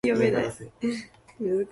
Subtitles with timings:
[0.03, 1.67] 旅行で新しい場所を発見したい。